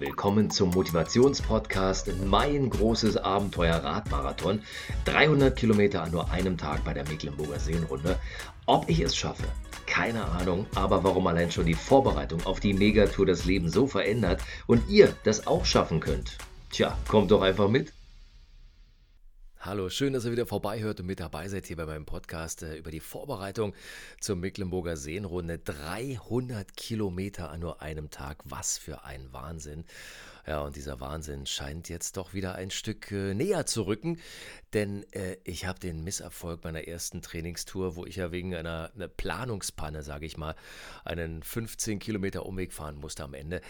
willkommen 0.00 0.50
zum 0.50 0.70
Motivationspodcast 0.70 2.24
Mein 2.24 2.70
großes 2.70 3.18
Abenteuer 3.18 3.76
Radmarathon. 3.76 4.62
300 5.04 5.54
Kilometer 5.54 6.02
an 6.02 6.12
nur 6.12 6.30
einem 6.30 6.56
Tag 6.56 6.82
bei 6.84 6.94
der 6.94 7.06
Mecklenburger 7.06 7.60
Seenrunde. 7.60 8.18
Ob 8.64 8.88
ich 8.88 9.00
es 9.00 9.14
schaffe, 9.14 9.44
keine 9.86 10.24
Ahnung, 10.24 10.64
aber 10.74 11.04
warum 11.04 11.26
allein 11.26 11.50
schon 11.50 11.66
die 11.66 11.74
Vorbereitung 11.74 12.44
auf 12.46 12.60
die 12.60 12.72
Megatour 12.72 13.26
das 13.26 13.44
Leben 13.44 13.68
so 13.68 13.86
verändert 13.86 14.40
und 14.66 14.88
ihr 14.88 15.14
das 15.24 15.46
auch 15.46 15.66
schaffen 15.66 16.00
könnt. 16.00 16.38
Tja, 16.70 16.96
kommt 17.06 17.30
doch 17.30 17.42
einfach 17.42 17.68
mit. 17.68 17.92
Hallo, 19.62 19.90
schön, 19.90 20.14
dass 20.14 20.24
ihr 20.24 20.32
wieder 20.32 20.46
vorbeihört 20.46 21.00
und 21.00 21.06
mit 21.06 21.20
dabei 21.20 21.46
seid 21.46 21.66
hier 21.66 21.76
bei 21.76 21.84
meinem 21.84 22.06
Podcast 22.06 22.62
äh, 22.62 22.76
über 22.76 22.90
die 22.90 22.98
Vorbereitung 22.98 23.74
zur 24.18 24.36
Mecklenburger 24.36 24.96
Seenrunde. 24.96 25.58
300 25.58 26.74
Kilometer 26.78 27.50
an 27.50 27.60
nur 27.60 27.82
einem 27.82 28.08
Tag, 28.08 28.38
was 28.46 28.78
für 28.78 29.04
ein 29.04 29.34
Wahnsinn. 29.34 29.84
Ja, 30.46 30.62
und 30.62 30.76
dieser 30.76 30.98
Wahnsinn 31.00 31.44
scheint 31.44 31.90
jetzt 31.90 32.16
doch 32.16 32.32
wieder 32.32 32.54
ein 32.54 32.70
Stück 32.70 33.12
äh, 33.12 33.34
näher 33.34 33.66
zu 33.66 33.82
rücken, 33.82 34.18
denn 34.72 35.04
äh, 35.12 35.36
ich 35.44 35.66
habe 35.66 35.78
den 35.78 36.04
Misserfolg 36.04 36.64
meiner 36.64 36.88
ersten 36.88 37.20
Trainingstour, 37.20 37.96
wo 37.96 38.06
ich 38.06 38.16
ja 38.16 38.32
wegen 38.32 38.54
einer, 38.54 38.90
einer 38.94 39.08
Planungspanne, 39.08 40.02
sage 40.02 40.24
ich 40.24 40.38
mal, 40.38 40.54
einen 41.04 41.42
15 41.42 41.98
Kilometer 41.98 42.46
Umweg 42.46 42.72
fahren 42.72 42.96
musste 42.96 43.24
am 43.24 43.34
Ende, 43.34 43.60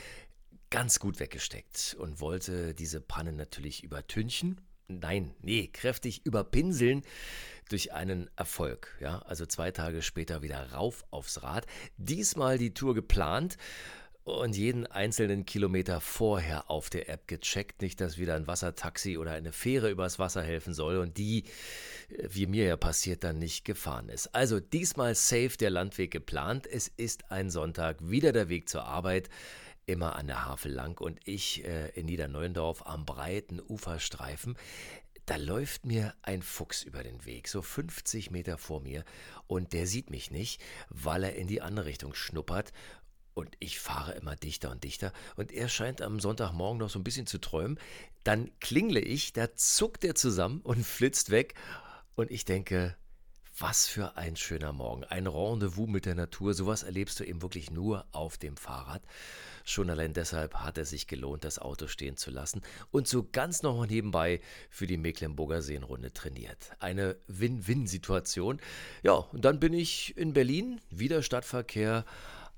ganz 0.70 1.00
gut 1.00 1.18
weggesteckt 1.18 1.96
und 1.98 2.20
wollte 2.20 2.74
diese 2.74 3.00
Panne 3.00 3.32
natürlich 3.32 3.82
übertünchen 3.82 4.60
nein, 4.98 5.34
nee, 5.42 5.68
kräftig 5.72 6.24
überpinseln 6.24 7.02
durch 7.68 7.92
einen 7.92 8.28
Erfolg. 8.36 8.96
Ja, 9.00 9.20
also 9.20 9.46
zwei 9.46 9.70
Tage 9.70 10.02
später 10.02 10.42
wieder 10.42 10.72
rauf 10.72 11.04
aufs 11.10 11.42
Rad. 11.42 11.66
Diesmal 11.96 12.58
die 12.58 12.74
Tour 12.74 12.94
geplant 12.94 13.56
und 14.24 14.56
jeden 14.56 14.86
einzelnen 14.86 15.46
Kilometer 15.46 16.00
vorher 16.00 16.70
auf 16.70 16.90
der 16.90 17.08
App 17.08 17.26
gecheckt. 17.26 17.82
Nicht, 17.82 18.00
dass 18.00 18.18
wieder 18.18 18.34
ein 18.34 18.46
Wassertaxi 18.46 19.16
oder 19.16 19.32
eine 19.32 19.52
Fähre 19.52 19.90
übers 19.90 20.18
Wasser 20.18 20.42
helfen 20.42 20.74
soll 20.74 20.98
und 20.98 21.16
die, 21.16 21.44
wie 22.08 22.46
mir 22.46 22.66
ja 22.66 22.76
passiert, 22.76 23.24
dann 23.24 23.38
nicht 23.38 23.64
gefahren 23.64 24.08
ist. 24.08 24.34
Also 24.34 24.60
diesmal 24.60 25.14
safe 25.14 25.56
der 25.58 25.70
Landweg 25.70 26.10
geplant. 26.10 26.66
Es 26.66 26.88
ist 26.88 27.30
ein 27.30 27.50
Sonntag, 27.50 27.96
wieder 28.02 28.32
der 28.32 28.48
Weg 28.48 28.68
zur 28.68 28.84
Arbeit 28.84 29.28
immer 29.90 30.16
an 30.16 30.28
der 30.28 30.46
Havel 30.46 30.72
lang 30.72 31.00
und 31.00 31.18
ich 31.24 31.64
äh, 31.64 31.88
in 31.90 32.06
Niederneuendorf 32.06 32.86
am 32.86 33.04
breiten 33.04 33.60
Uferstreifen. 33.60 34.56
Da 35.26 35.36
läuft 35.36 35.84
mir 35.84 36.14
ein 36.22 36.42
Fuchs 36.42 36.82
über 36.82 37.02
den 37.02 37.24
Weg, 37.24 37.48
so 37.48 37.60
50 37.60 38.30
Meter 38.30 38.56
vor 38.56 38.80
mir, 38.80 39.04
und 39.46 39.72
der 39.72 39.86
sieht 39.86 40.10
mich 40.10 40.30
nicht, 40.30 40.62
weil 40.88 41.24
er 41.24 41.36
in 41.36 41.46
die 41.46 41.60
andere 41.60 41.86
Richtung 41.86 42.14
schnuppert. 42.14 42.72
Und 43.34 43.56
ich 43.60 43.78
fahre 43.78 44.12
immer 44.12 44.36
dichter 44.36 44.70
und 44.70 44.82
dichter. 44.82 45.12
Und 45.36 45.52
er 45.52 45.68
scheint 45.68 46.02
am 46.02 46.20
Sonntagmorgen 46.20 46.78
noch 46.78 46.90
so 46.90 46.98
ein 46.98 47.04
bisschen 47.04 47.26
zu 47.26 47.38
träumen. 47.38 47.78
Dann 48.24 48.50
klingle 48.60 49.00
ich, 49.00 49.32
da 49.32 49.54
zuckt 49.54 50.04
er 50.04 50.14
zusammen 50.14 50.60
und 50.62 50.84
flitzt 50.84 51.30
weg. 51.30 51.54
Und 52.16 52.30
ich 52.30 52.44
denke, 52.44 52.96
was 53.60 53.86
für 53.86 54.16
ein 54.16 54.36
schöner 54.36 54.72
Morgen. 54.72 55.04
Ein 55.04 55.26
Rendezvous 55.26 55.86
mit 55.86 56.06
der 56.06 56.14
Natur. 56.14 56.54
Sowas 56.54 56.82
erlebst 56.82 57.20
du 57.20 57.24
eben 57.24 57.42
wirklich 57.42 57.70
nur 57.70 58.06
auf 58.10 58.38
dem 58.38 58.56
Fahrrad. 58.56 59.02
Schon 59.64 59.90
allein 59.90 60.14
deshalb 60.14 60.54
hat 60.54 60.78
es 60.78 60.90
sich 60.90 61.06
gelohnt, 61.06 61.44
das 61.44 61.58
Auto 61.58 61.86
stehen 61.86 62.16
zu 62.16 62.30
lassen 62.30 62.62
und 62.90 63.06
so 63.06 63.28
ganz 63.30 63.62
noch 63.62 63.86
nebenbei 63.86 64.40
für 64.70 64.86
die 64.86 64.96
Mecklenburger 64.96 65.60
Seenrunde 65.60 66.12
trainiert. 66.12 66.70
Eine 66.78 67.16
Win-Win-Situation. 67.26 68.60
Ja, 69.02 69.12
und 69.12 69.44
dann 69.44 69.60
bin 69.60 69.74
ich 69.74 70.16
in 70.16 70.32
Berlin, 70.32 70.80
wieder 70.88 71.22
Stadtverkehr, 71.22 72.06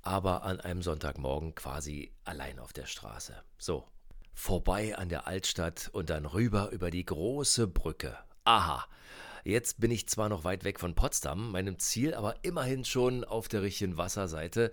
aber 0.03 0.45
an 0.45 0.61
einem 0.61 0.83
Sonntagmorgen 0.83 1.57
quasi 1.57 2.13
allein 2.25 2.61
auf 2.61 2.73
der 2.73 2.87
Straße. 2.87 3.35
So, 3.59 3.85
vorbei 4.35 4.97
an 4.97 5.09
der 5.09 5.27
Altstadt 5.27 5.91
und 5.93 6.11
dann 6.11 6.27
rüber 6.27 6.71
über 6.71 6.93
die 6.93 7.05
große 7.05 7.67
Brücke. 7.67 8.17
Aha. 8.45 8.87
Jetzt 9.45 9.81
bin 9.81 9.91
ich 9.91 10.09
zwar 10.09 10.29
noch 10.29 10.45
weit 10.45 10.65
weg 10.65 10.79
von 10.79 10.95
Potsdam, 10.95 11.51
meinem 11.51 11.79
Ziel, 11.79 12.15
aber 12.15 12.37
immerhin 12.43 12.85
schon 12.85 13.25
auf 13.25 13.49
der 13.49 13.63
richtigen 13.63 13.97
Wasserseite 13.97 14.73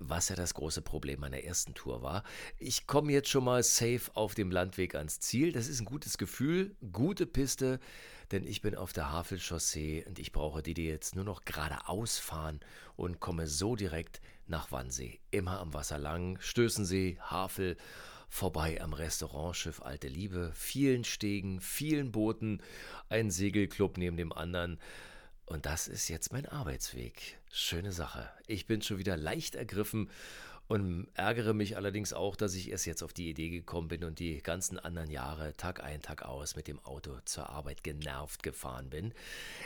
was 0.00 0.30
ja 0.30 0.36
das 0.36 0.54
große 0.54 0.82
Problem 0.82 1.20
meiner 1.20 1.44
ersten 1.44 1.74
Tour 1.74 2.02
war. 2.02 2.24
Ich 2.58 2.86
komme 2.86 3.12
jetzt 3.12 3.28
schon 3.28 3.44
mal 3.44 3.62
safe 3.62 4.10
auf 4.14 4.34
dem 4.34 4.50
Landweg 4.50 4.94
ans 4.94 5.20
Ziel. 5.20 5.52
Das 5.52 5.68
ist 5.68 5.80
ein 5.80 5.84
gutes 5.84 6.18
Gefühl, 6.18 6.74
gute 6.90 7.26
Piste, 7.26 7.78
denn 8.32 8.46
ich 8.46 8.62
bin 8.62 8.74
auf 8.74 8.92
der 8.92 9.12
Havelchaussee 9.12 10.04
und 10.06 10.18
ich 10.18 10.32
brauche 10.32 10.62
die, 10.62 10.74
die 10.74 10.86
jetzt 10.86 11.14
nur 11.14 11.24
noch 11.24 11.44
geradeaus 11.44 12.18
fahren 12.18 12.60
und 12.96 13.20
komme 13.20 13.46
so 13.46 13.76
direkt 13.76 14.20
nach 14.46 14.72
Wannsee. 14.72 15.20
Immer 15.30 15.60
am 15.60 15.74
Wasser 15.74 15.98
lang, 15.98 16.38
Stößensee, 16.40 17.18
Havel 17.20 17.76
vorbei 18.30 18.80
am 18.80 18.94
Restaurantschiff 18.94 19.82
Alte 19.82 20.08
Liebe, 20.08 20.52
vielen 20.54 21.04
Stegen, 21.04 21.60
vielen 21.60 22.12
Booten, 22.12 22.62
ein 23.08 23.30
Segelclub 23.30 23.98
neben 23.98 24.16
dem 24.16 24.32
anderen. 24.32 24.78
Und 25.44 25.66
das 25.66 25.88
ist 25.88 26.08
jetzt 26.08 26.32
mein 26.32 26.46
Arbeitsweg. 26.46 27.38
Schöne 27.52 27.92
Sache. 27.92 28.30
Ich 28.46 28.66
bin 28.66 28.80
schon 28.80 28.98
wieder 28.98 29.16
leicht 29.16 29.56
ergriffen 29.56 30.08
und 30.68 31.08
ärgere 31.14 31.52
mich 31.52 31.76
allerdings 31.76 32.12
auch, 32.12 32.36
dass 32.36 32.54
ich 32.54 32.70
erst 32.70 32.86
jetzt 32.86 33.02
auf 33.02 33.12
die 33.12 33.28
Idee 33.28 33.50
gekommen 33.50 33.88
bin 33.88 34.04
und 34.04 34.20
die 34.20 34.40
ganzen 34.40 34.78
anderen 34.78 35.10
Jahre 35.10 35.52
Tag 35.56 35.82
ein, 35.82 36.00
Tag 36.00 36.22
aus 36.22 36.54
mit 36.54 36.68
dem 36.68 36.78
Auto 36.84 37.18
zur 37.24 37.50
Arbeit 37.50 37.82
genervt 37.82 38.44
gefahren 38.44 38.88
bin. 38.88 39.12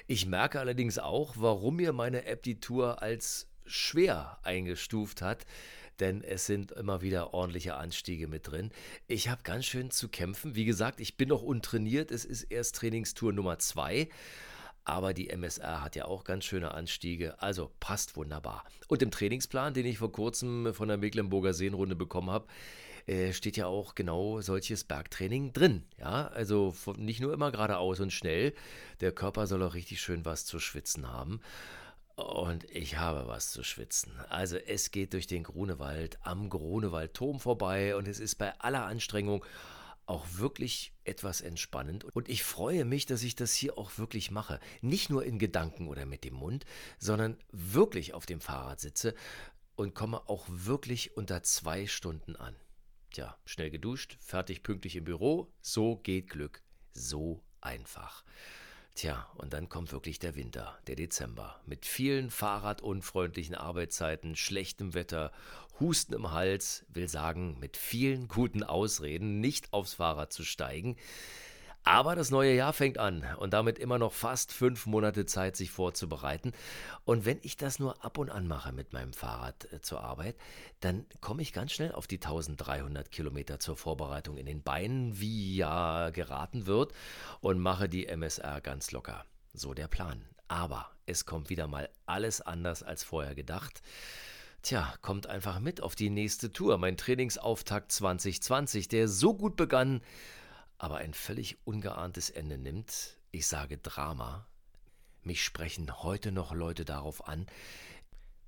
Ich 0.06 0.24
merke 0.24 0.58
allerdings 0.58 0.98
auch, 0.98 1.34
warum 1.36 1.76
mir 1.76 1.92
meine 1.92 2.24
App 2.24 2.42
die 2.42 2.58
Tour 2.58 3.02
als 3.02 3.46
schwer 3.66 4.38
eingestuft 4.42 5.20
hat 5.20 5.44
denn 6.00 6.22
es 6.22 6.46
sind 6.46 6.72
immer 6.72 7.02
wieder 7.02 7.34
ordentliche 7.34 7.74
Anstiege 7.74 8.28
mit 8.28 8.48
drin. 8.48 8.70
Ich 9.06 9.28
habe 9.28 9.42
ganz 9.42 9.66
schön 9.66 9.90
zu 9.90 10.08
kämpfen. 10.08 10.54
Wie 10.54 10.64
gesagt, 10.64 11.00
ich 11.00 11.16
bin 11.16 11.28
noch 11.28 11.42
untrainiert. 11.42 12.10
Es 12.10 12.24
ist 12.24 12.44
erst 12.44 12.76
Trainingstour 12.76 13.32
Nummer 13.32 13.58
zwei. 13.58 14.08
Aber 14.84 15.14
die 15.14 15.30
MSR 15.30 15.82
hat 15.82 15.96
ja 15.96 16.04
auch 16.04 16.24
ganz 16.24 16.44
schöne 16.44 16.74
Anstiege, 16.74 17.40
also 17.40 17.70
passt 17.80 18.16
wunderbar. 18.16 18.64
Und 18.86 19.02
im 19.02 19.10
Trainingsplan, 19.10 19.72
den 19.72 19.86
ich 19.86 19.96
vor 19.96 20.12
kurzem 20.12 20.74
von 20.74 20.88
der 20.88 20.98
Mecklenburger 20.98 21.54
Seenrunde 21.54 21.96
bekommen 21.96 22.30
habe, 22.30 22.46
äh, 23.06 23.32
steht 23.32 23.56
ja 23.56 23.66
auch 23.66 23.94
genau 23.94 24.40
solches 24.40 24.84
Bergtraining 24.84 25.52
drin. 25.52 25.84
Ja, 25.98 26.28
also 26.28 26.74
nicht 26.96 27.20
nur 27.20 27.32
immer 27.32 27.50
geradeaus 27.50 28.00
und 28.00 28.12
schnell. 28.12 28.54
Der 29.00 29.12
Körper 29.12 29.46
soll 29.46 29.62
auch 29.62 29.74
richtig 29.74 30.00
schön 30.00 30.24
was 30.24 30.44
zu 30.44 30.58
schwitzen 30.58 31.10
haben. 31.10 31.40
Und 32.16 32.64
ich 32.70 32.96
habe 32.96 33.26
was 33.26 33.50
zu 33.50 33.64
schwitzen. 33.64 34.12
Also 34.28 34.56
es 34.56 34.92
geht 34.92 35.14
durch 35.14 35.26
den 35.26 35.42
Grunewald 35.42 36.18
am 36.22 36.48
Grunewaldturm 36.48 37.40
vorbei 37.40 37.96
und 37.96 38.06
es 38.06 38.20
ist 38.20 38.36
bei 38.36 38.58
aller 38.60 38.84
Anstrengung 38.86 39.44
auch 40.06 40.26
wirklich 40.36 40.92
etwas 41.04 41.40
entspannend. 41.40 42.04
Und 42.04 42.28
ich 42.28 42.44
freue 42.44 42.84
mich, 42.84 43.06
dass 43.06 43.22
ich 43.22 43.34
das 43.34 43.54
hier 43.54 43.78
auch 43.78 43.98
wirklich 43.98 44.30
mache. 44.30 44.60
Nicht 44.80 45.10
nur 45.10 45.24
in 45.24 45.38
Gedanken 45.38 45.88
oder 45.88 46.06
mit 46.06 46.24
dem 46.24 46.34
Mund, 46.34 46.64
sondern 46.98 47.36
wirklich 47.50 48.14
auf 48.14 48.26
dem 48.26 48.40
Fahrrad 48.40 48.80
sitze 48.80 49.14
und 49.74 49.94
komme 49.94 50.28
auch 50.28 50.44
wirklich 50.48 51.16
unter 51.16 51.42
zwei 51.42 51.86
Stunden 51.86 52.36
an. 52.36 52.54
Tja, 53.12 53.36
schnell 53.44 53.70
geduscht, 53.70 54.18
fertig 54.20 54.62
pünktlich 54.62 54.96
im 54.96 55.04
Büro. 55.04 55.52
So 55.62 55.96
geht 55.96 56.30
Glück. 56.30 56.62
So 56.92 57.42
einfach. 57.60 58.24
Tja, 58.94 59.26
und 59.34 59.52
dann 59.52 59.68
kommt 59.68 59.90
wirklich 59.90 60.20
der 60.20 60.36
Winter, 60.36 60.78
der 60.86 60.94
Dezember, 60.94 61.60
mit 61.66 61.84
vielen 61.84 62.30
fahrradunfreundlichen 62.30 63.56
Arbeitszeiten, 63.56 64.36
schlechtem 64.36 64.94
Wetter, 64.94 65.32
Husten 65.80 66.14
im 66.14 66.30
Hals, 66.30 66.84
will 66.90 67.08
sagen, 67.08 67.58
mit 67.58 67.76
vielen 67.76 68.28
guten 68.28 68.62
Ausreden, 68.62 69.40
nicht 69.40 69.72
aufs 69.72 69.94
Fahrrad 69.94 70.32
zu 70.32 70.44
steigen. 70.44 70.96
Aber 71.86 72.16
das 72.16 72.30
neue 72.30 72.54
Jahr 72.54 72.72
fängt 72.72 72.96
an 72.96 73.26
und 73.36 73.52
damit 73.52 73.78
immer 73.78 73.98
noch 73.98 74.14
fast 74.14 74.52
fünf 74.52 74.86
Monate 74.86 75.26
Zeit, 75.26 75.54
sich 75.54 75.70
vorzubereiten. 75.70 76.52
Und 77.04 77.26
wenn 77.26 77.38
ich 77.42 77.58
das 77.58 77.78
nur 77.78 78.02
ab 78.02 78.16
und 78.16 78.30
an 78.30 78.48
mache 78.48 78.72
mit 78.72 78.94
meinem 78.94 79.12
Fahrrad 79.12 79.70
äh, 79.70 79.82
zur 79.82 80.02
Arbeit, 80.02 80.36
dann 80.80 81.04
komme 81.20 81.42
ich 81.42 81.52
ganz 81.52 81.72
schnell 81.72 81.92
auf 81.92 82.06
die 82.06 82.16
1300 82.16 83.10
Kilometer 83.10 83.58
zur 83.58 83.76
Vorbereitung 83.76 84.38
in 84.38 84.46
den 84.46 84.62
Beinen, 84.62 85.20
wie 85.20 85.56
ja 85.56 86.08
geraten 86.08 86.64
wird, 86.64 86.94
und 87.40 87.58
mache 87.58 87.86
die 87.86 88.06
MSR 88.06 88.62
ganz 88.62 88.90
locker. 88.90 89.26
So 89.52 89.74
der 89.74 89.88
Plan. 89.88 90.24
Aber 90.48 90.90
es 91.04 91.26
kommt 91.26 91.50
wieder 91.50 91.66
mal 91.66 91.90
alles 92.06 92.40
anders 92.40 92.82
als 92.82 93.04
vorher 93.04 93.34
gedacht. 93.34 93.82
Tja, 94.62 94.94
kommt 95.02 95.26
einfach 95.26 95.60
mit 95.60 95.82
auf 95.82 95.94
die 95.94 96.08
nächste 96.08 96.50
Tour, 96.50 96.78
mein 96.78 96.96
Trainingsauftakt 96.96 97.92
2020, 97.92 98.88
der 98.88 99.08
so 99.08 99.34
gut 99.34 99.56
begann, 99.56 100.00
aber 100.84 100.98
ein 100.98 101.14
völlig 101.14 101.56
ungeahntes 101.64 102.28
Ende 102.28 102.58
nimmt. 102.58 103.16
Ich 103.30 103.46
sage 103.46 103.78
Drama. 103.78 104.46
Mich 105.22 105.42
sprechen 105.42 106.02
heute 106.02 106.30
noch 106.30 106.52
Leute 106.52 106.84
darauf 106.84 107.26
an. 107.26 107.46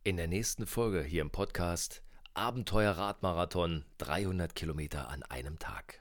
In 0.04 0.18
der 0.18 0.26
nächsten 0.26 0.66
Folge 0.66 1.02
hier 1.02 1.22
im 1.22 1.30
Podcast 1.30 2.02
Abenteuer 2.34 2.92
Radmarathon 2.92 3.86
300 3.96 4.54
Kilometer 4.54 5.08
an 5.08 5.22
einem 5.22 5.58
Tag. 5.58 5.94